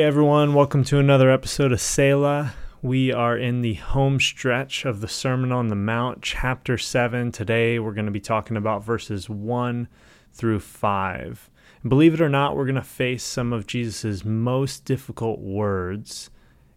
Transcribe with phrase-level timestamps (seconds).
[0.00, 2.54] Hey everyone, welcome to another episode of Selah.
[2.80, 7.30] We are in the home stretch of the Sermon on the Mount, chapter 7.
[7.32, 9.88] Today we're going to be talking about verses 1
[10.32, 11.50] through 5.
[11.82, 16.30] And believe it or not, we're going to face some of Jesus' most difficult words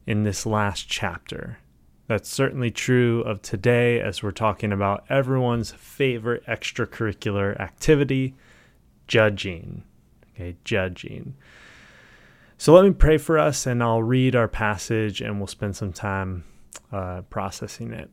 [0.06, 1.60] in this last chapter.
[2.08, 8.36] That's certainly true of today as we're talking about everyone's favorite extracurricular activity,
[9.08, 9.86] judging.
[10.36, 11.36] Okay, judging.
[12.58, 15.92] So let me pray for us, and I'll read our passage and we'll spend some
[15.92, 16.46] time
[16.92, 18.10] uh, processing it.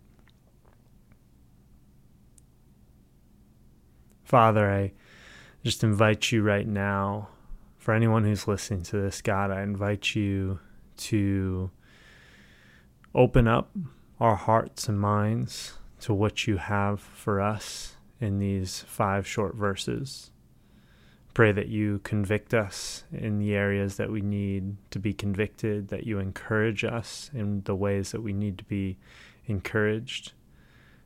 [4.25, 4.93] Father, I
[5.65, 7.29] just invite you right now,
[7.79, 10.61] for anyone who's listening to this, God, I invite you
[10.99, 11.71] to
[13.15, 13.71] open up
[14.21, 20.31] our hearts and minds to what you have for us in these five short verses.
[21.33, 26.05] Pray that you convict us in the areas that we need to be convicted, that
[26.05, 28.99] you encourage us in the ways that we need to be
[29.47, 30.33] encouraged,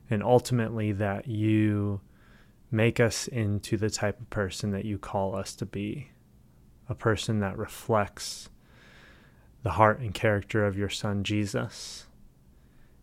[0.09, 2.01] and ultimately that you
[2.71, 6.11] make us into the type of person that you call us to be
[6.89, 8.49] a person that reflects
[9.63, 12.07] the heart and character of your Son Jesus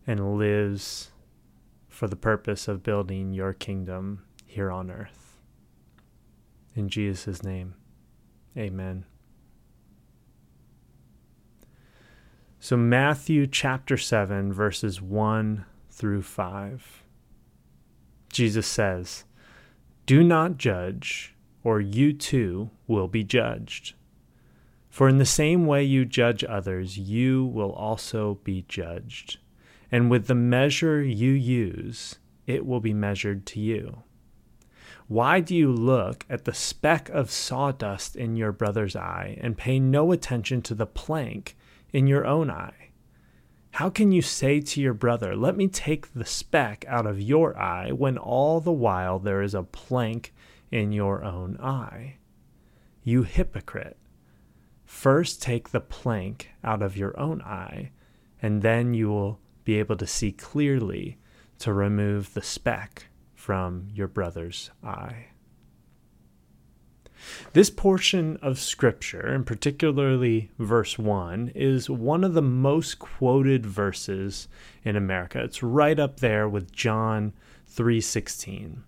[0.06, 1.12] and lives
[1.88, 5.31] for the purpose of building your kingdom here on earth.
[6.74, 7.74] In Jesus' name,
[8.56, 9.04] amen.
[12.58, 17.02] So, Matthew chapter 7, verses 1 through 5.
[18.32, 19.24] Jesus says,
[20.06, 21.34] Do not judge,
[21.64, 23.94] or you too will be judged.
[24.88, 29.38] For in the same way you judge others, you will also be judged.
[29.90, 34.02] And with the measure you use, it will be measured to you.
[35.12, 39.78] Why do you look at the speck of sawdust in your brother's eye and pay
[39.78, 41.54] no attention to the plank
[41.92, 42.92] in your own eye?
[43.72, 47.54] How can you say to your brother, Let me take the speck out of your
[47.58, 50.32] eye, when all the while there is a plank
[50.70, 52.16] in your own eye?
[53.04, 53.98] You hypocrite!
[54.86, 57.90] First take the plank out of your own eye,
[58.40, 61.18] and then you will be able to see clearly
[61.58, 63.08] to remove the speck
[63.42, 65.26] from your brother's eye.
[67.54, 74.46] This portion of Scripture, and particularly verse 1, is one of the most quoted verses
[74.84, 75.42] in America.
[75.42, 77.32] It's right up there with John
[77.66, 78.84] 3:16.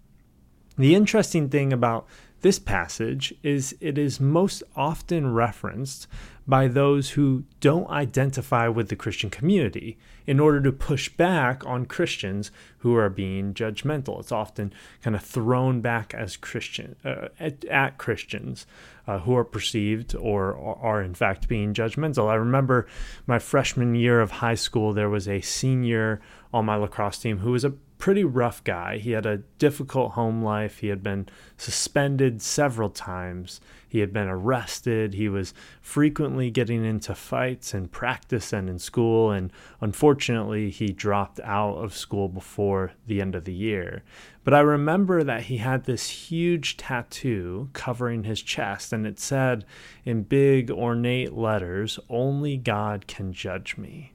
[0.79, 2.07] The interesting thing about
[2.43, 6.07] this passage is it is most often referenced
[6.47, 9.97] by those who don't identify with the Christian community
[10.27, 14.21] in order to push back on Christians who are being judgmental.
[14.21, 14.73] It's often
[15.03, 18.67] kind of thrown back as Christian uh, at, at, Christians
[19.07, 22.29] uh, who are perceived or are in fact being judgmental.
[22.29, 22.87] I remember
[23.27, 26.21] my freshman year of high school, there was a senior
[26.53, 28.99] on my lacrosse team who was a pretty rough guy.
[28.99, 30.81] He had a difficult home life.
[30.81, 31.27] He had been
[31.57, 33.63] suspended several times.
[33.89, 35.15] He had been arrested.
[35.15, 39.31] He was frequently getting into fights in practice and in school.
[39.31, 39.51] And
[39.81, 44.03] unfortunately, he dropped out of school before the end of the year.
[44.45, 49.65] But I remember that he had this huge tattoo covering his chest, and it said
[50.05, 54.13] in big ornate letters, Only God can judge me.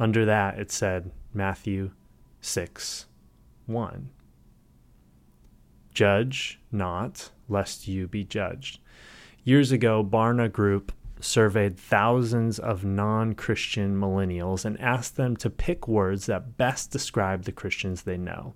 [0.00, 1.92] Under that, it said, Matthew
[2.48, 3.04] 6
[3.66, 4.08] 1.
[5.92, 8.80] Judge not, lest you be judged.
[9.44, 15.86] Years ago, Barna Group surveyed thousands of non Christian millennials and asked them to pick
[15.86, 18.54] words that best describe the Christians they know.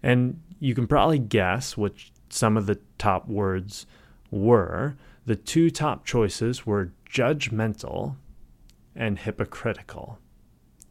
[0.00, 3.86] And you can probably guess which some of the top words
[4.30, 4.96] were.
[5.26, 8.14] The two top choices were judgmental
[8.94, 10.20] and hypocritical.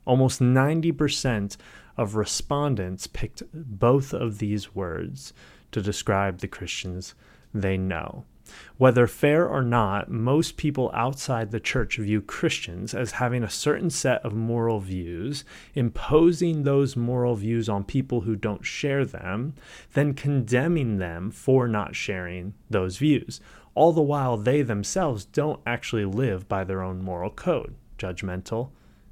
[0.05, 1.57] Almost 90%
[1.97, 5.33] of respondents picked both of these words
[5.71, 7.13] to describe the Christians
[7.53, 8.25] they know.
[8.77, 13.89] Whether fair or not, most people outside the church view Christians as having a certain
[13.89, 15.45] set of moral views,
[15.75, 19.53] imposing those moral views on people who don't share them,
[19.93, 23.39] then condemning them for not sharing those views,
[23.75, 28.71] all the while they themselves don't actually live by their own moral code, judgmental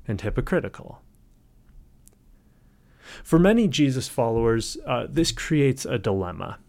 [0.10, 1.02] and hypocritical.
[3.24, 6.60] For many Jesus followers, uh, this creates a dilemma.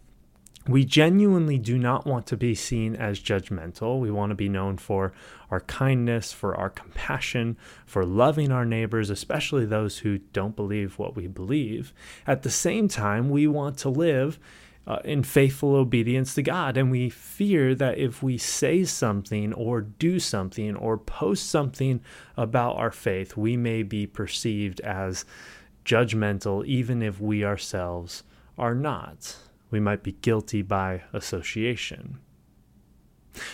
[0.67, 3.99] We genuinely do not want to be seen as judgmental.
[3.99, 5.11] We want to be known for
[5.49, 11.15] our kindness, for our compassion, for loving our neighbors, especially those who don't believe what
[11.15, 11.93] we believe.
[12.27, 14.39] At the same time, we want to live
[14.87, 16.77] uh, in faithful obedience to God.
[16.77, 22.01] And we fear that if we say something or do something or post something
[22.35, 25.25] about our faith, we may be perceived as
[25.85, 28.23] judgmental, even if we ourselves
[28.57, 29.37] are not.
[29.69, 32.19] We might be guilty by association.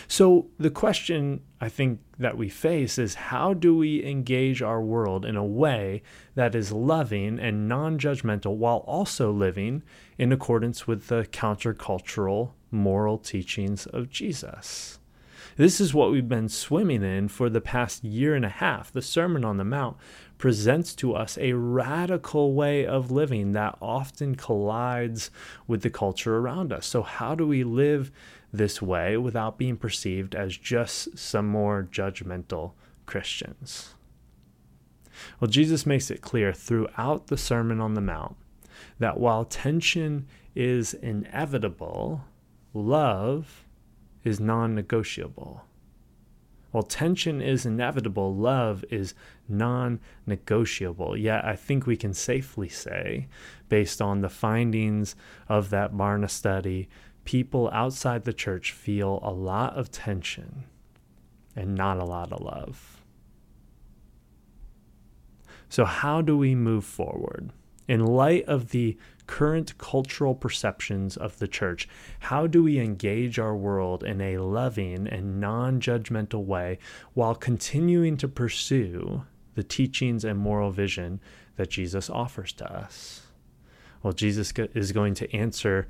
[0.06, 5.24] So, the question I think that we face is how do we engage our world
[5.24, 6.02] in a way
[6.34, 9.82] that is loving and non judgmental while also living
[10.18, 14.98] in accordance with the countercultural moral teachings of Jesus?
[15.58, 18.92] This is what we've been swimming in for the past year and a half.
[18.92, 19.96] The Sermon on the Mount
[20.38, 25.32] presents to us a radical way of living that often collides
[25.66, 26.86] with the culture around us.
[26.86, 28.12] So, how do we live
[28.52, 32.72] this way without being perceived as just some more judgmental
[33.06, 33.94] Christians?
[35.40, 38.36] Well, Jesus makes it clear throughout the Sermon on the Mount
[38.98, 42.24] that while tension is inevitable,
[42.72, 43.64] love
[44.24, 45.64] is non negotiable.
[46.70, 49.14] While tension is inevitable, love is
[49.48, 51.16] non negotiable.
[51.16, 53.26] Yet, I think we can safely say,
[53.68, 55.16] based on the findings
[55.48, 56.88] of that Barna study,
[57.28, 60.64] people outside the church feel a lot of tension
[61.54, 63.02] and not a lot of love.
[65.68, 67.50] So, how do we move forward?
[67.86, 68.96] In light of the
[69.26, 71.86] current cultural perceptions of the church,
[72.20, 76.78] how do we engage our world in a loving and non judgmental way
[77.12, 81.20] while continuing to pursue the teachings and moral vision
[81.56, 83.26] that Jesus offers to us?
[84.02, 85.88] Well, Jesus is going to answer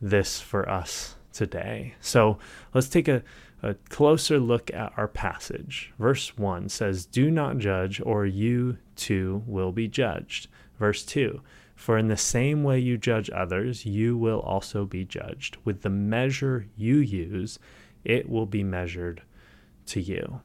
[0.00, 1.94] this for us today.
[2.00, 2.38] So
[2.74, 3.22] let's take a,
[3.62, 5.92] a closer look at our passage.
[5.98, 10.48] Verse 1 says, Do not judge, or you too will be judged.
[10.78, 11.40] Verse 2
[11.76, 15.56] For in the same way you judge others, you will also be judged.
[15.64, 17.58] With the measure you use,
[18.04, 19.22] it will be measured
[19.86, 20.40] to you.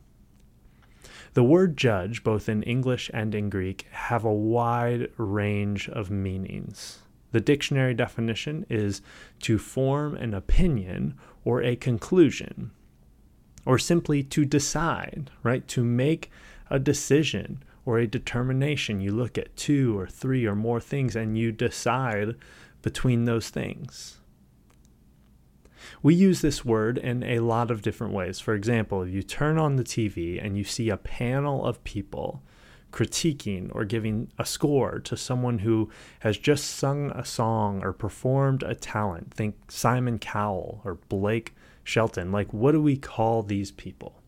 [1.34, 7.03] The word judge, both in English and in Greek, have a wide range of meanings.
[7.34, 9.02] The dictionary definition is
[9.42, 12.70] to form an opinion or a conclusion,
[13.66, 15.68] or simply to decide, right?
[15.70, 16.30] To make
[16.70, 19.02] a decision or a determination.
[19.02, 22.36] You look at two or three or more things and you decide
[22.84, 24.20] between those things.
[26.04, 28.40] We use this word in a lot of different ways.
[28.40, 32.44] For example, you turn on the TV and you see a panel of people
[32.94, 38.64] critiquing or giving a score to someone who has just sung a song or performed
[38.64, 41.54] a talent, think Simon Cowell or Blake
[41.84, 44.22] Shelton, like what do we call these people?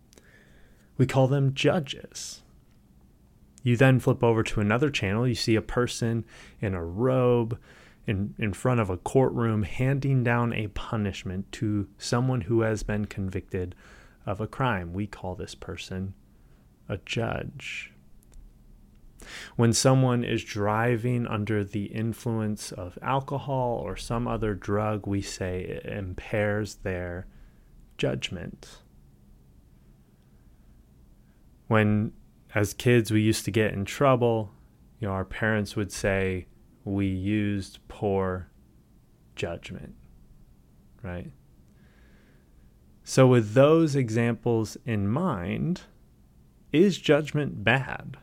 [0.98, 2.42] We call them judges.
[3.64, 6.26] You then flip over to another channel, you see a person
[6.60, 7.60] in a robe
[8.08, 13.06] in, in front of a courtroom handing down a punishment to someone who has been
[13.06, 13.76] convicted
[14.26, 14.94] of a crime.
[14.94, 16.14] We call this person
[16.90, 17.92] a judge.
[19.56, 25.62] When someone is driving under the influence of alcohol or some other drug, we say
[25.62, 27.28] it impairs their
[27.98, 28.82] judgment.
[31.68, 32.12] When
[32.56, 34.54] as kids we used to get in trouble
[35.00, 36.48] you know our parents would say
[36.86, 38.50] we used poor
[39.36, 39.94] judgment
[41.04, 41.32] right
[43.04, 45.82] so with those examples in mind
[46.72, 48.18] is judgment bad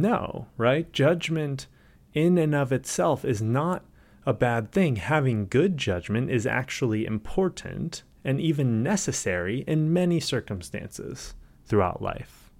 [0.00, 1.66] no right judgment
[2.14, 3.84] in and of itself is not
[4.24, 11.34] a bad thing having good judgment is actually important and even necessary in many circumstances
[11.64, 12.50] throughout life.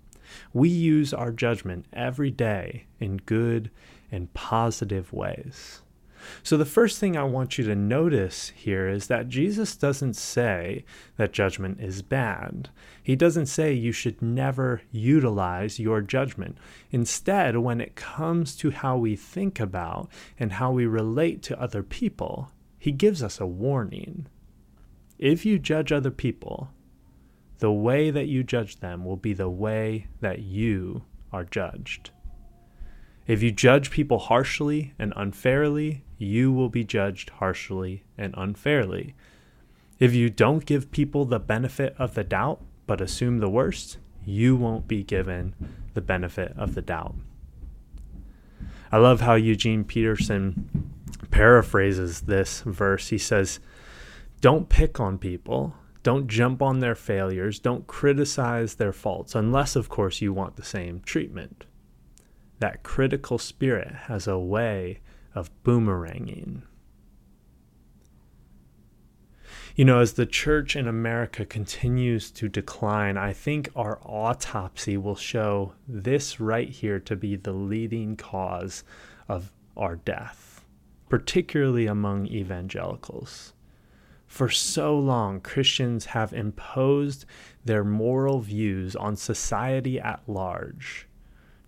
[0.53, 3.71] We use our judgment every day in good
[4.11, 5.83] and positive ways.
[6.43, 10.85] So, the first thing I want you to notice here is that Jesus doesn't say
[11.17, 12.71] that judgment is bad.
[13.03, 16.59] He doesn't say you should never utilize your judgment.
[16.91, 20.09] Instead, when it comes to how we think about
[20.39, 24.27] and how we relate to other people, he gives us a warning.
[25.19, 26.71] If you judge other people,
[27.59, 32.11] the way that you judge them will be the way that you are judged.
[33.29, 39.15] If you judge people harshly and unfairly, you will be judged harshly and unfairly.
[39.99, 44.57] If you don't give people the benefit of the doubt, but assume the worst, you
[44.57, 45.55] won't be given
[45.93, 47.17] the benefit of the doubt.
[48.91, 50.91] I love how Eugene Peterson
[51.31, 53.09] paraphrases this verse.
[53.09, 53.61] He says,
[54.41, 57.59] Don't pick on people, don't jump on their failures.
[57.59, 61.67] Don't criticize their faults, unless, of course, you want the same treatment
[62.59, 65.01] that critical spirit has a way
[65.35, 66.63] of boomeranging.
[69.77, 75.15] You know, as the church in America continues to decline, I think our autopsy will
[75.15, 78.83] show this right here to be the leading cause
[79.29, 80.65] of our death,
[81.09, 83.53] particularly among evangelicals.
[84.27, 87.25] For so long, Christians have imposed
[87.65, 91.08] their moral views on society at large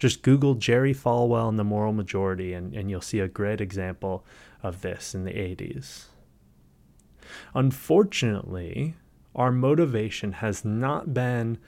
[0.00, 4.24] just Google Jerry Falwell and the moral majority, and, and you'll see a great example
[4.62, 6.06] of this in the 80s.
[7.54, 8.96] Unfortunately,
[9.34, 11.58] our motivation has not been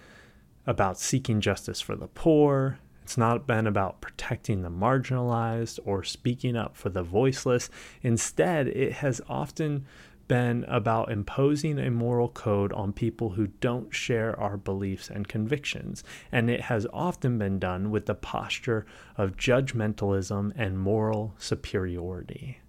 [0.66, 2.78] about seeking justice for the poor.
[3.02, 7.68] It's not been about protecting the marginalized or speaking up for the voiceless.
[8.02, 9.84] Instead, it has often
[10.28, 16.02] been about imposing a moral code on people who don't share our beliefs and convictions.
[16.30, 18.86] And it has often been done with the posture
[19.16, 22.60] of judgmentalism and moral superiority.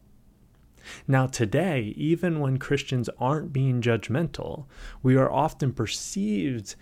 [1.08, 4.66] Now, today, even when Christians aren't being judgmental,
[5.02, 6.76] we are often perceived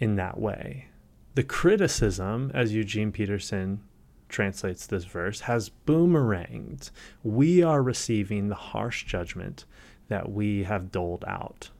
[0.00, 0.86] in that way.
[1.34, 3.80] The criticism, as Eugene Peterson
[4.28, 6.90] translates this verse, has boomeranged.
[7.22, 9.64] We are receiving the harsh judgment
[10.08, 11.70] that we have doled out.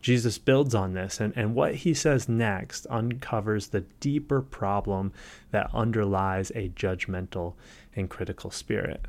[0.00, 5.12] Jesus builds on this, and, and what he says next uncovers the deeper problem
[5.50, 7.54] that underlies a judgmental
[7.94, 9.06] and critical spirit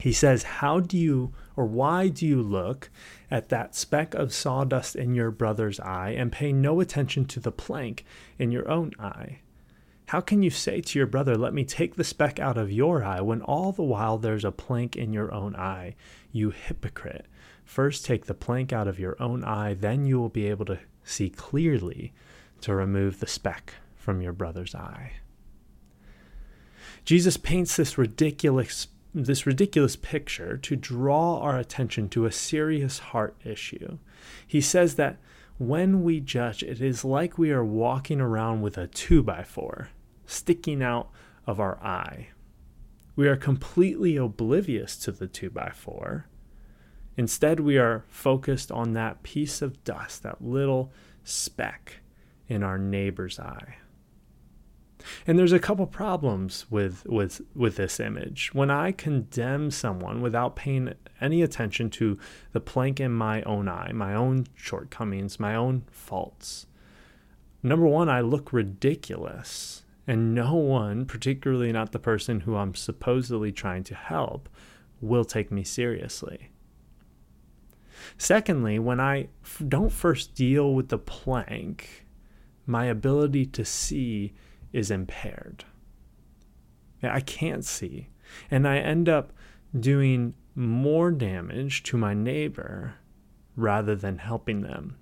[0.00, 2.90] he says, How do you, or why do you look
[3.30, 7.52] at that speck of sawdust in your brother's eye and pay no attention to the
[7.52, 8.04] plank
[8.38, 9.40] in your own eye?
[10.08, 13.04] How can you say to your brother, Let me take the speck out of your
[13.04, 15.96] eye, when all the while there's a plank in your own eye?
[16.32, 17.26] You hypocrite.
[17.62, 20.78] First take the plank out of your own eye, then you will be able to
[21.04, 22.14] see clearly
[22.62, 25.12] to remove the speck from your brother's eye.
[27.04, 33.36] Jesus paints this ridiculous this ridiculous picture to draw our attention to a serious heart
[33.44, 33.98] issue.
[34.46, 35.18] He says that
[35.58, 39.90] when we judge, it is like we are walking around with a two by four
[40.28, 41.10] sticking out
[41.46, 42.28] of our eye.
[43.16, 46.26] We are completely oblivious to the two by four.
[47.16, 50.92] Instead, we are focused on that piece of dust, that little
[51.24, 51.96] speck
[52.46, 53.78] in our neighbor's eye.
[55.26, 58.50] And there's a couple problems with with with this image.
[58.52, 62.18] When I condemn someone without paying any attention to
[62.52, 66.66] the plank in my own eye, my own shortcomings, my own faults,
[67.62, 69.84] number one, I look ridiculous.
[70.08, 74.48] And no one, particularly not the person who I'm supposedly trying to help,
[75.02, 76.50] will take me seriously.
[78.16, 82.06] Secondly, when I f- don't first deal with the plank,
[82.64, 84.32] my ability to see
[84.72, 85.64] is impaired.
[87.02, 88.08] I can't see.
[88.50, 89.34] And I end up
[89.78, 92.94] doing more damage to my neighbor
[93.56, 94.96] rather than helping them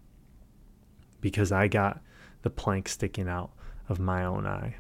[1.21, 2.03] because I got
[2.43, 3.53] the plank sticking out
[3.89, 4.77] of my own eye.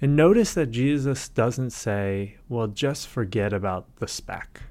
[0.00, 4.62] And notice that Jesus doesn't say, well, just forget about the speck.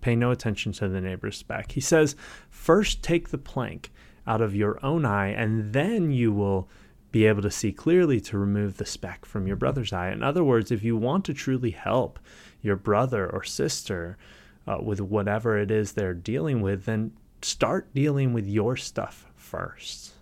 [0.00, 1.72] Pay no attention to the neighbor's speck.
[1.72, 2.16] He says,
[2.48, 3.92] first take the plank
[4.26, 6.68] out of your own eye, and then you will
[7.10, 10.10] be able to see clearly to remove the speck from your brother's eye.
[10.10, 12.18] In other words, if you want to truly help
[12.62, 14.16] your brother or sister
[14.66, 17.12] uh, with whatever it is they're dealing with, then
[17.42, 20.12] start dealing with your stuff first.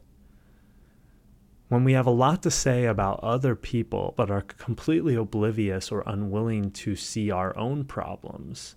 [1.70, 6.02] When we have a lot to say about other people but are completely oblivious or
[6.04, 8.74] unwilling to see our own problems,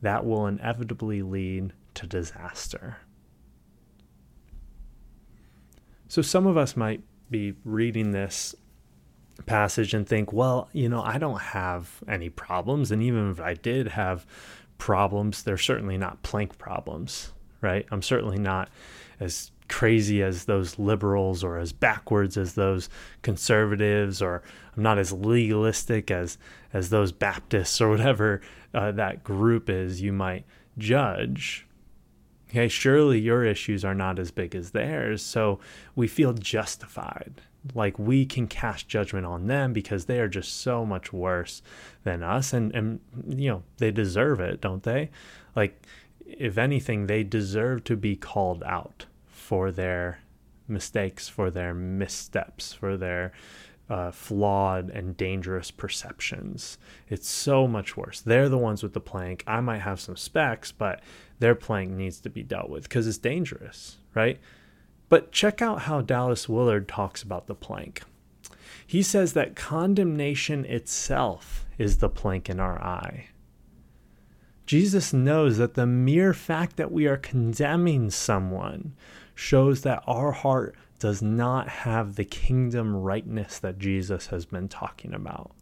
[0.00, 2.96] that will inevitably lead to disaster.
[6.08, 8.54] So, some of us might be reading this
[9.44, 12.90] passage and think, well, you know, I don't have any problems.
[12.90, 14.24] And even if I did have
[14.78, 17.84] problems, they're certainly not plank problems, right?
[17.90, 18.70] I'm certainly not
[19.20, 22.90] as crazy as those liberals or as backwards as those
[23.22, 24.42] conservatives or
[24.76, 26.36] I'm not as legalistic as
[26.72, 28.42] as those Baptists or whatever
[28.74, 30.44] uh, that group is you might
[30.76, 31.66] judge
[32.50, 35.22] Okay, surely your issues are not as big as theirs.
[35.22, 35.60] So
[35.94, 37.42] we feel justified.
[37.74, 41.62] Like we can cast judgment on them because they are just so much worse
[42.02, 42.52] than us.
[42.52, 42.98] And, and
[43.28, 45.10] you know, they deserve it, don't they?
[45.54, 45.80] Like,
[46.26, 49.06] if anything, they deserve to be called out
[49.50, 50.20] for their
[50.68, 53.32] mistakes, for their missteps, for their
[53.88, 56.78] uh, flawed and dangerous perceptions.
[57.08, 58.20] It's so much worse.
[58.20, 59.42] They're the ones with the plank.
[59.48, 61.00] I might have some specks, but
[61.40, 64.38] their plank needs to be dealt with because it's dangerous, right?
[65.08, 68.02] But check out how Dallas Willard talks about the plank.
[68.86, 73.30] He says that condemnation itself is the plank in our eye.
[74.64, 78.94] Jesus knows that the mere fact that we are condemning someone
[79.40, 85.14] shows that our heart does not have the kingdom rightness that Jesus has been talking
[85.14, 85.52] about.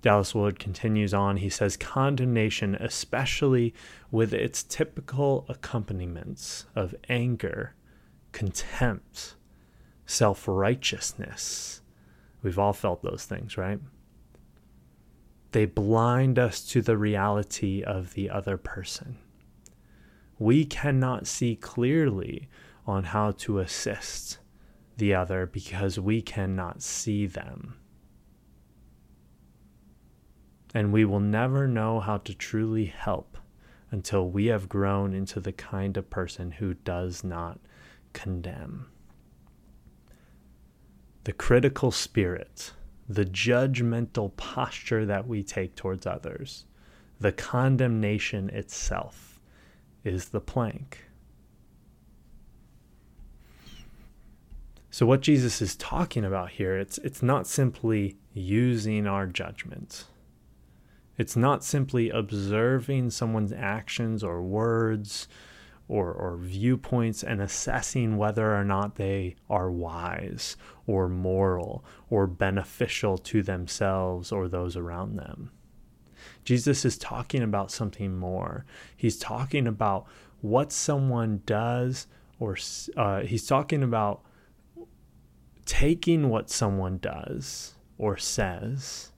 [0.00, 1.36] Dallas Willard continues on.
[1.36, 3.74] He says, Condemnation, especially
[4.10, 7.74] with its typical accompaniments of anger,
[8.32, 9.34] contempt,
[10.06, 11.82] self righteousness.
[12.42, 13.80] We've all felt those things, right?
[15.52, 19.18] They blind us to the reality of the other person.
[20.40, 22.48] We cannot see clearly
[22.86, 24.38] on how to assist
[24.96, 27.76] the other because we cannot see them.
[30.72, 33.36] And we will never know how to truly help
[33.90, 37.60] until we have grown into the kind of person who does not
[38.14, 38.86] condemn.
[41.24, 42.72] The critical spirit,
[43.06, 46.64] the judgmental posture that we take towards others,
[47.18, 49.29] the condemnation itself
[50.04, 51.04] is the plank.
[54.90, 60.04] So what Jesus is talking about here, it's it's not simply using our judgment.
[61.16, 65.28] It's not simply observing someone's actions or words
[65.86, 73.18] or, or viewpoints and assessing whether or not they are wise or moral or beneficial
[73.18, 75.50] to themselves or those around them.
[76.44, 78.64] Jesus is talking about something more.
[78.96, 80.06] He's talking about
[80.40, 82.06] what someone does,
[82.38, 82.56] or
[82.96, 84.22] uh, he's talking about
[85.66, 89.10] taking what someone does or says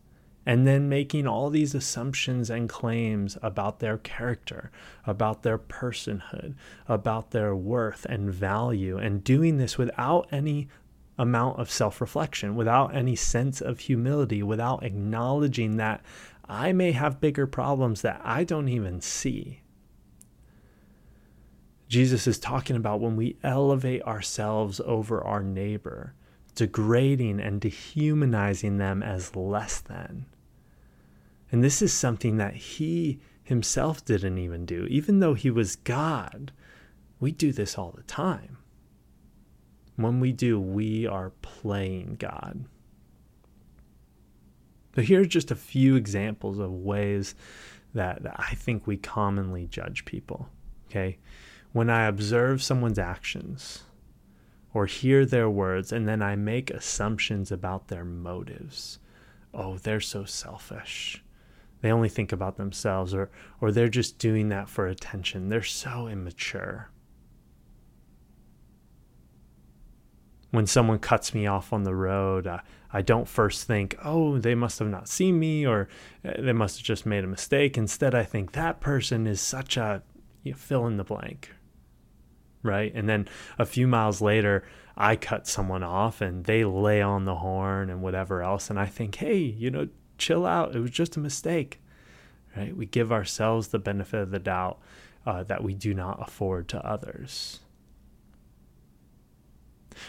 [0.45, 4.71] and then making all these assumptions and claims about their character,
[5.07, 6.55] about their personhood,
[6.89, 10.69] about their worth and value, and doing this without any
[11.17, 16.03] amount of self reflection, without any sense of humility, without acknowledging that
[16.49, 19.63] I may have bigger problems that I don't even see.
[21.89, 26.15] Jesus is talking about when we elevate ourselves over our neighbor
[26.55, 30.27] degrading and dehumanizing them as less than.
[31.51, 34.87] And this is something that he himself didn't even do.
[34.87, 36.53] Even though he was God,
[37.21, 38.59] we do this all the time.
[39.97, 42.65] When we do, we are playing God.
[44.95, 47.35] So here's just a few examples of ways
[47.95, 50.49] that, that I think we commonly judge people.
[50.89, 51.19] Okay.
[51.73, 53.83] When I observe someone's actions,
[54.75, 58.99] or hear their words and then I make assumptions about their motives.
[59.53, 61.23] Oh, they're so selfish.
[61.83, 65.49] They only think about themselves or or they're just doing that for attention.
[65.49, 66.91] They're so immature.
[70.51, 72.59] When someone cuts me off on the road, uh,
[72.93, 75.89] I don't first think, oh, they must have not seen me or
[76.25, 77.79] uh, they must have just made a mistake.
[77.79, 80.03] Instead, I think that person is such a
[80.43, 81.51] you know, fill in the blank
[82.63, 82.93] right?
[82.95, 83.29] And then
[83.59, 84.65] a few miles later,
[84.97, 88.71] I cut someone off and they lay on the horn and whatever else.
[88.71, 90.75] And I think, hey, you know, chill out.
[90.75, 91.81] It was just a mistake,
[92.57, 92.77] right?
[92.77, 94.79] We give ourselves the benefit of the doubt
[95.27, 97.61] uh, that we do not afford to others.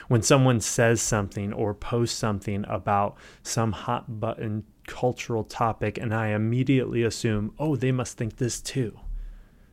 [0.08, 6.30] When someone says something or posts something about some hot button cultural topic, and I
[6.30, 9.00] immediately assume, oh, they must think this too.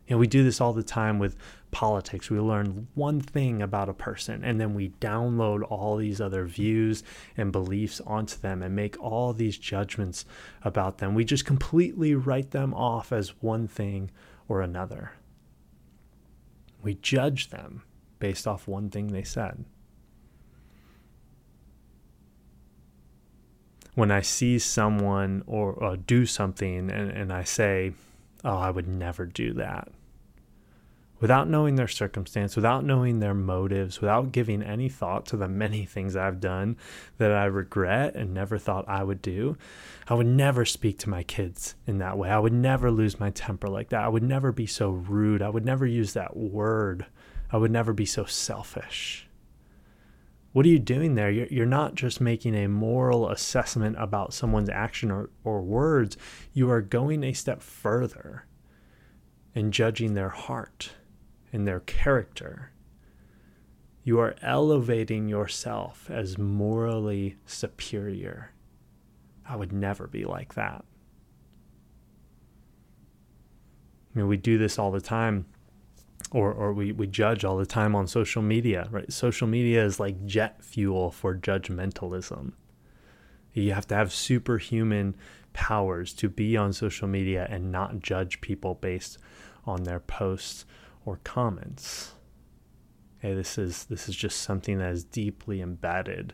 [0.07, 1.37] You know, we do this all the time with
[1.71, 2.31] politics.
[2.31, 7.05] We learn one thing about a person and then we download all these other views
[7.37, 10.25] and beliefs onto them and make all these judgments
[10.63, 11.15] about them.
[11.15, 14.11] We just completely write them off as one thing
[14.49, 15.13] or another.
[16.83, 17.83] We judge them
[18.19, 19.65] based off one thing they said.
[24.01, 27.93] When I see someone or, or do something and, and I say,
[28.43, 29.89] Oh, I would never do that
[31.21, 35.85] without knowing their circumstance, without knowing their motives, without giving any thought to the many
[35.85, 36.77] things I've done
[37.19, 39.57] that I regret and never thought I would do,
[40.09, 42.31] I would never speak to my kids in that way.
[42.31, 44.03] I would never lose my temper like that.
[44.03, 45.43] I would never be so rude.
[45.43, 47.07] I would never use that word.
[47.53, 49.29] I would never be so selfish.
[50.53, 51.31] What are you doing there?
[51.31, 56.17] You're, not just making a moral assessment about someone's action or, or words,
[56.53, 58.47] you are going a step further
[59.55, 60.93] and judging their heart
[61.53, 62.73] and their character,
[64.03, 68.53] you are elevating yourself as morally superior.
[69.47, 70.85] I would never be like that.
[74.15, 75.47] I mean, we do this all the time,
[76.31, 79.13] or, or we, we judge all the time on social media, right?
[79.13, 82.53] Social media is like jet fuel for judgmentalism.
[83.53, 85.17] You have to have superhuman
[85.53, 89.19] powers to be on social media and not judge people based
[89.65, 90.65] on their posts
[91.05, 92.13] or comments.
[93.19, 96.33] Okay, this is this is just something that is deeply embedded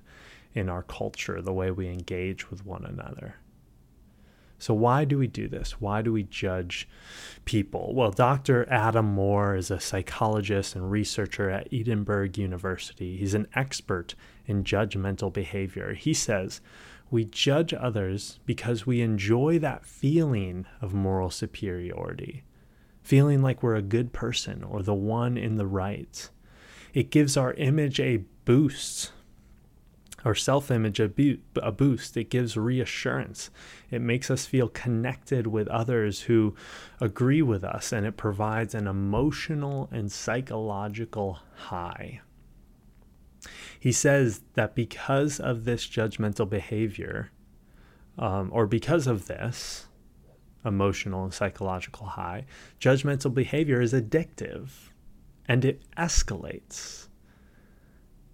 [0.55, 3.37] in our culture, the way we engage with one another.
[4.67, 5.81] So, why do we do this?
[5.81, 6.89] Why do we judge
[7.45, 7.95] people?
[7.95, 8.69] Well, Dr.
[8.69, 13.17] Adam Moore is a psychologist and researcher at Edinburgh University.
[13.17, 15.95] He's an expert in judgmental behavior.
[15.95, 16.61] He says,
[17.13, 22.43] We judge others because we enjoy that feeling of moral superiority,
[23.05, 26.29] feeling like we're a good person or the one in the right.
[26.93, 29.13] It gives our image a boost
[30.27, 31.09] our self image a,
[31.63, 32.17] a boost.
[32.17, 33.49] It gives reassurance.
[33.93, 36.57] It makes us feel connected with others who
[37.01, 42.23] agree with us, and it provides an emotional and psychological high.
[43.79, 47.31] He says that because of this judgmental behavior,
[48.19, 49.87] um, or because of this
[50.65, 52.47] emotional and psychological high,
[52.81, 54.71] judgmental behavior is addictive
[55.47, 57.07] and it escalates.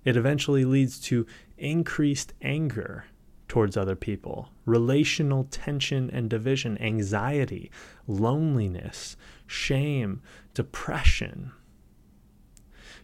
[0.05, 1.27] It eventually leads to
[1.59, 3.05] increased anger
[3.49, 7.71] towards other people, relational tension and division, anxiety,
[8.07, 10.23] loneliness, shame,
[10.55, 11.53] depression.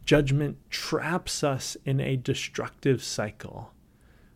[0.04, 3.74] Judgment traps us in a destructive cycle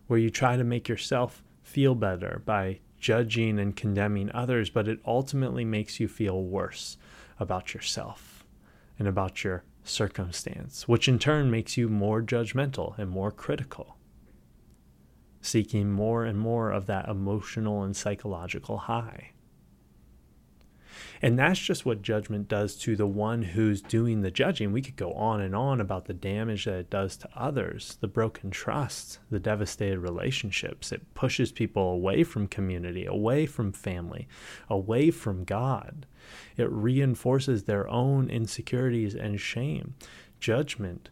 [0.07, 5.01] where you try to make yourself feel better by judging and condemning others, but it
[5.07, 6.99] ultimately makes you feel worse
[7.41, 8.45] about yourself
[8.99, 13.97] and about your circumstance, which in turn makes you more judgmental and more critical
[15.43, 19.33] seeking more and more of that emotional and psychological high.
[21.21, 24.73] And that's just what judgment does to the one who's doing the judging.
[24.73, 28.09] We could go on and on about the damage that it does to others, the
[28.09, 30.91] broken trust, the devastated relationships.
[30.91, 34.27] It pushes people away from community, away from family,
[34.69, 36.07] away from God.
[36.57, 39.95] It reinforces their own insecurities and shame.
[40.41, 41.11] Judgment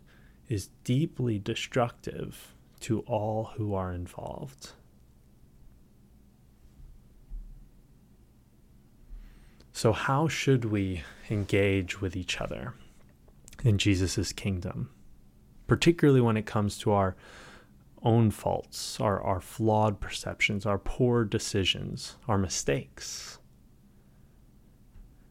[0.49, 4.73] is deeply destructive to all who are involved.
[9.73, 12.75] So, how should we engage with each other
[13.65, 14.91] in Jesus' kingdom,
[15.67, 17.17] particularly when it comes to our
[18.03, 23.40] own faults, our, our flawed perceptions, our poor decisions, our mistakes?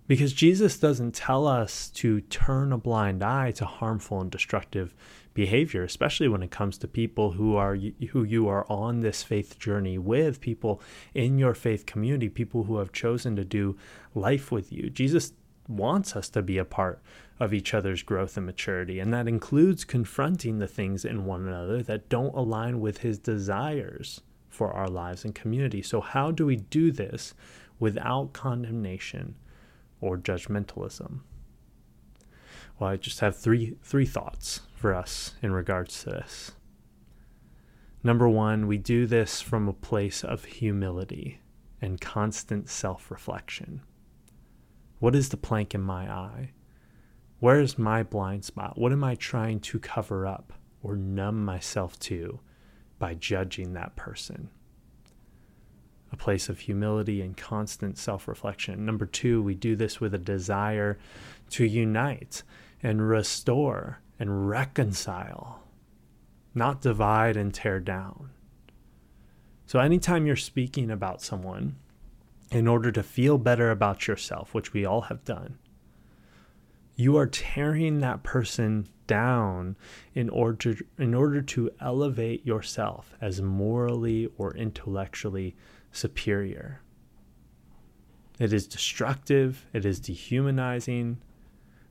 [0.10, 4.96] Because Jesus doesn't tell us to turn a blind eye to harmful and destructive
[5.36, 9.60] behavior, especially when it comes to people who are who you are on this faith
[9.60, 10.82] journey with, people
[11.14, 13.78] in your faith community, people who have chosen to do
[14.16, 14.90] life with you.
[14.90, 15.34] Jesus
[15.68, 17.04] wants us to be a part
[17.40, 21.84] of each other's growth and maturity, and that includes confronting the things in one another
[21.84, 25.84] that don't align with his desires for our lives and community.
[25.84, 27.36] So how do we do this
[27.78, 29.36] without condemnation
[30.02, 31.22] or judgmentalism?
[32.78, 36.52] Well, I just have three three thoughts for us in regards to this.
[38.04, 41.42] Number one, we do this from a place of humility
[41.82, 43.82] and constant self reflection.
[45.00, 46.52] What is the plank in my eye?
[47.40, 48.78] Where is my blind spot?
[48.78, 52.40] What am I trying to cover up or numb myself to
[52.98, 54.50] by judging that person?
[56.12, 58.86] A place of humility and constant self reflection.
[58.86, 60.98] Number two, we do this with a desire
[61.52, 62.44] to unite
[62.82, 65.64] and restore and reconcile,
[66.56, 68.32] not divide and tear down.
[69.66, 71.76] So, anytime you're speaking about someone,
[72.52, 75.60] in order to feel better about yourself, which we all have done,
[76.96, 79.76] you are tearing that person down
[80.14, 85.56] in order in order to elevate yourself as morally or intellectually
[85.92, 86.82] superior.
[88.40, 91.18] It is destructive, it is dehumanizing,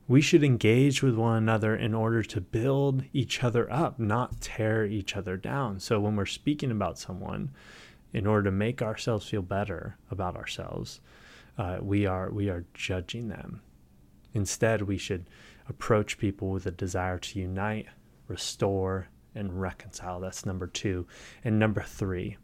[0.09, 4.87] we should engage with one another in order to build each other up, not tear
[4.87, 5.79] each other down.
[5.81, 7.51] So when we're speaking about someone,
[8.15, 11.03] in order to make ourselves feel better about ourselves,
[11.59, 13.61] uh, we are we are judging them.
[14.33, 15.29] Instead, we should
[15.69, 17.87] approach people with a desire to unite,
[18.29, 20.21] restore, and reconcile.
[20.21, 21.07] That's number two.
[21.45, 22.39] And number three,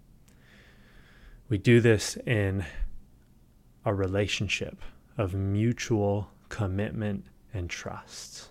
[1.49, 2.65] we do this in
[3.85, 4.81] a relationship
[5.19, 8.49] of mutual commitment and trust.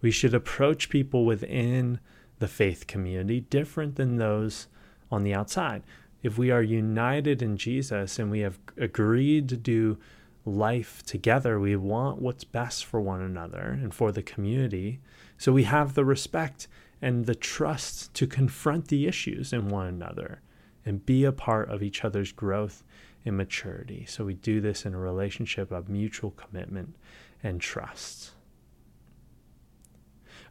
[0.00, 2.00] We should approach people within
[2.38, 4.66] the faith community different than those
[5.10, 5.82] on the outside.
[6.22, 9.98] If we are united in Jesus and we have agreed to do
[10.44, 15.00] life together, we want what's best for one another and for the community.
[15.38, 16.68] So we have the respect
[17.00, 20.40] and the trust to confront the issues in one another
[20.84, 22.84] and be a part of each other's growth
[23.24, 24.04] and maturity.
[24.06, 26.96] So we do this in a relationship of mutual commitment
[27.42, 28.32] and trust.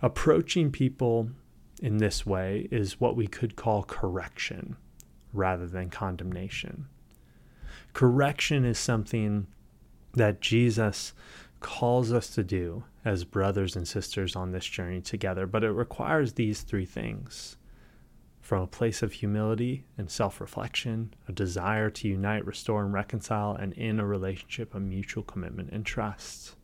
[0.02, 1.30] Approaching people
[1.82, 4.78] in this way is what we could call correction
[5.34, 6.88] rather than condemnation.
[7.94, 9.48] Correction is something
[10.14, 11.14] that Jesus
[11.60, 16.34] calls us to do as brothers and sisters on this journey together, but it requires
[16.34, 17.58] these three things
[18.52, 23.56] from a place of humility and self reflection, a desire to unite, restore, and reconcile,
[23.56, 26.58] and in a relationship of mutual commitment and trust.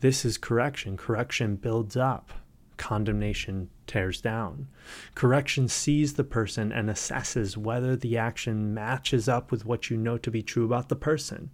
[0.00, 0.96] This is correction.
[0.96, 2.32] Correction builds up,
[2.76, 4.66] condemnation tears down.
[5.14, 10.18] Correction sees the person and assesses whether the action matches up with what you know
[10.18, 11.50] to be true about the person.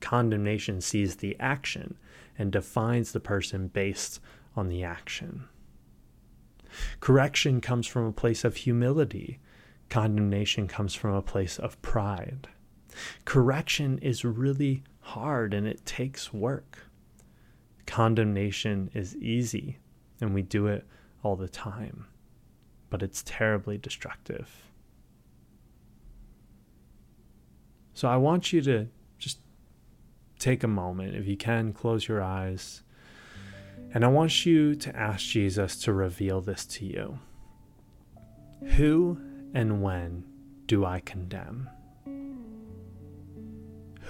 [0.00, 1.96] Condemnation sees the action
[2.36, 4.18] and defines the person based
[4.56, 5.44] on the action.
[7.00, 9.40] Correction comes from a place of humility.
[9.88, 12.48] Condemnation comes from a place of pride.
[13.24, 16.78] Correction is really hard and it takes work.
[17.86, 19.78] Condemnation is easy
[20.20, 20.86] and we do it
[21.22, 22.06] all the time,
[22.90, 24.64] but it's terribly destructive.
[27.94, 29.38] So I want you to just
[30.38, 32.82] take a moment, if you can, close your eyes.
[33.92, 37.18] And I want you to ask Jesus to reveal this to you.
[38.76, 39.18] Who
[39.54, 40.24] and when
[40.66, 41.70] do I condemn?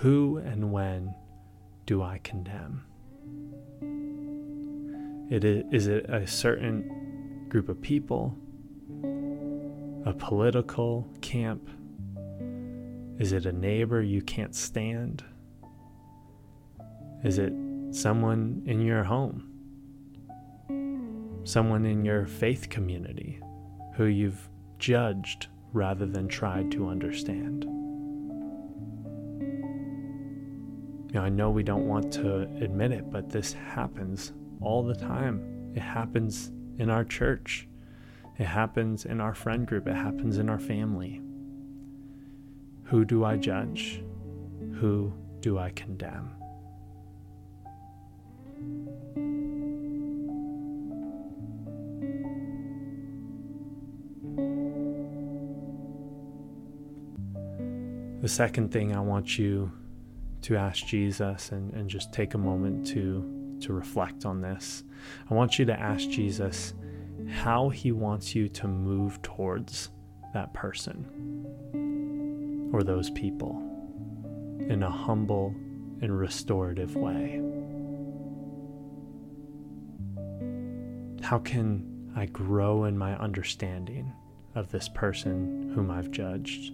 [0.00, 1.14] Who and when
[1.86, 2.84] do I condemn?
[5.30, 8.36] It is, is it a certain group of people?
[10.04, 11.68] A political camp?
[13.18, 15.24] Is it a neighbor you can't stand?
[17.24, 17.52] Is it
[17.90, 19.55] someone in your home?
[21.46, 23.38] Someone in your faith community
[23.94, 24.48] who you've
[24.80, 27.64] judged rather than tried to understand?
[31.16, 35.72] I know we don't want to admit it, but this happens all the time.
[35.76, 37.68] It happens in our church,
[38.38, 41.22] it happens in our friend group, it happens in our family.
[42.86, 44.02] Who do I judge?
[44.80, 46.35] Who do I condemn?
[58.26, 59.70] The second thing I want you
[60.42, 64.82] to ask Jesus and, and just take a moment to to reflect on this.
[65.30, 66.74] I want you to ask Jesus
[67.30, 69.90] how he wants you to move towards
[70.34, 71.06] that person
[72.72, 73.62] or those people
[74.58, 75.54] in a humble
[76.02, 77.40] and restorative way.
[81.22, 84.12] How can I grow in my understanding
[84.56, 86.72] of this person whom I've judged?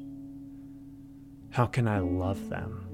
[1.52, 2.88] How can I love them?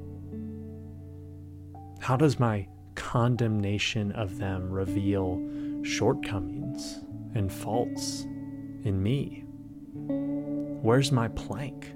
[2.01, 2.67] How does my
[2.97, 5.41] condemnation of them reveal
[5.85, 6.99] shortcomings
[7.37, 8.23] and faults
[8.83, 9.45] in me?
[10.83, 11.93] Where's my plank?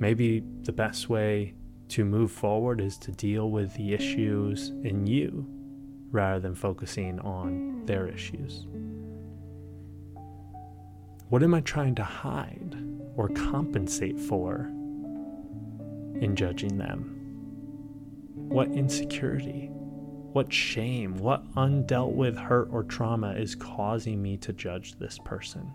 [0.00, 1.54] Maybe the best way
[1.90, 5.46] to move forward is to deal with the issues in you
[6.10, 8.66] rather than focusing on their issues.
[11.28, 12.87] What am I trying to hide
[13.18, 14.70] or compensate for
[16.20, 17.14] in judging them?
[18.34, 19.66] What insecurity,
[20.32, 25.70] what shame, what undealt with hurt or trauma is causing me to judge this person?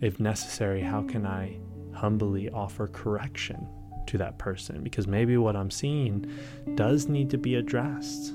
[0.00, 1.58] If necessary, how can I
[1.92, 3.66] humbly offer correction
[4.06, 4.84] to that person?
[4.84, 6.30] Because maybe what I'm seeing
[6.76, 8.34] does need to be addressed,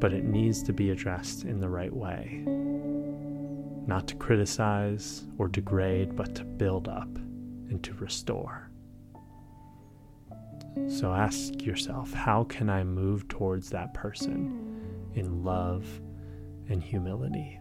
[0.00, 2.44] but it needs to be addressed in the right way.
[3.92, 7.14] Not to criticize or degrade, but to build up
[7.68, 8.70] and to restore.
[10.88, 15.84] So ask yourself how can I move towards that person in love
[16.70, 17.60] and humility?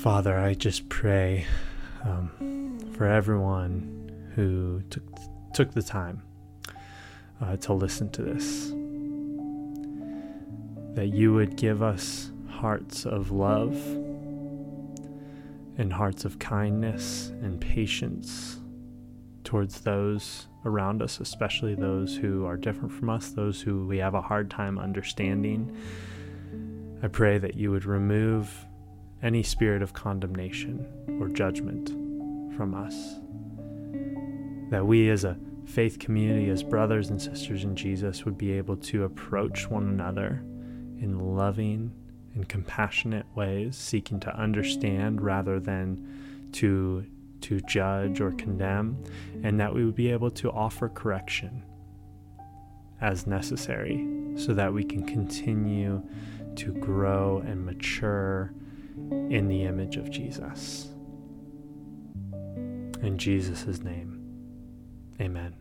[0.00, 1.44] Father, I just pray
[2.06, 5.02] um, for everyone who took
[5.52, 6.22] took the time
[7.42, 8.70] uh, to listen to this.
[10.94, 13.76] That you would give us hearts of love
[15.76, 18.58] and hearts of kindness and patience
[19.44, 24.14] towards those around us, especially those who are different from us, those who we have
[24.14, 25.76] a hard time understanding.
[27.02, 28.50] I pray that you would remove
[29.22, 30.86] any spirit of condemnation
[31.20, 31.90] or judgment
[32.56, 33.16] from us.
[34.70, 38.76] That we as a faith community, as brothers and sisters in Jesus, would be able
[38.76, 40.42] to approach one another
[41.00, 41.92] in loving
[42.34, 47.04] and compassionate ways, seeking to understand rather than to
[47.40, 49.02] to judge or condemn,
[49.42, 51.62] and that we would be able to offer correction
[53.00, 54.06] as necessary
[54.36, 56.02] so that we can continue
[56.54, 58.52] to grow and mature
[59.30, 60.88] in the image of Jesus.
[63.02, 64.20] In Jesus' name,
[65.20, 65.59] amen.